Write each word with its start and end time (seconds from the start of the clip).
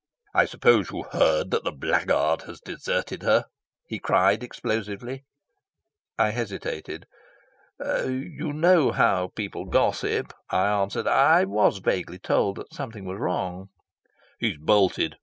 "I 0.33 0.45
suppose 0.45 0.89
you've 0.89 1.11
heard 1.11 1.51
that 1.51 1.71
blackguard 1.79 2.41
has 2.47 2.59
deserted 2.59 3.21
her," 3.21 3.45
he 3.85 3.99
cried 3.99 4.41
explosively. 4.43 5.25
I 6.17 6.31
hesitated. 6.31 7.05
"You 7.79 8.51
know 8.51 8.93
how 8.93 9.27
people 9.27 9.65
gossip," 9.65 10.33
I 10.49 10.65
answered. 10.65 11.05
"I 11.05 11.43
was 11.43 11.77
vaguely 11.77 12.17
told 12.17 12.55
that 12.57 12.73
something 12.73 13.05
was 13.05 13.19
wrong." 13.19 13.69
"He's 14.39 14.57
bolted. 14.57 15.17